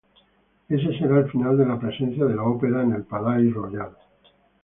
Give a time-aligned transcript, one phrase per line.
[0.67, 3.95] Ese será el final de la presencia de la Ópera en el Palais-Royal.